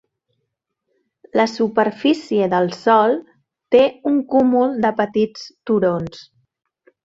La 1.39 1.45
superfície 1.51 2.49
del 2.55 2.73
sòl 2.79 3.15
té 3.77 3.85
un 4.15 4.19
cúmul 4.35 4.77
de 4.89 4.95
petits 5.05 5.49
turons. 5.73 6.27